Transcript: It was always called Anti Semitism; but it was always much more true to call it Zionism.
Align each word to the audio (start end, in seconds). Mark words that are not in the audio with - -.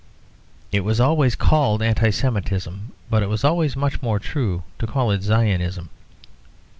It 0.71 0.79
was 0.79 0.99
always 0.99 1.35
called 1.35 1.83
Anti 1.83 2.09
Semitism; 2.09 2.91
but 3.07 3.21
it 3.21 3.29
was 3.29 3.43
always 3.43 3.75
much 3.75 4.01
more 4.01 4.17
true 4.17 4.63
to 4.79 4.87
call 4.87 5.11
it 5.11 5.21
Zionism. 5.21 5.89